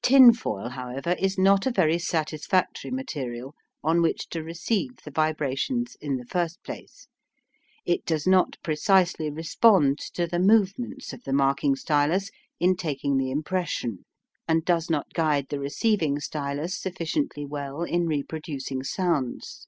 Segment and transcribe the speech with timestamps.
[0.00, 6.18] Tinfoil, however, is not a very satisfactory material on which to receive the vibrations in
[6.18, 7.08] the first place.
[7.84, 13.32] It does not precisely respond to the movements of the marking stylus in taking the
[13.32, 14.04] impression,
[14.46, 19.66] and does not guide the receiving stylus sufficiently well in reproducing sounds.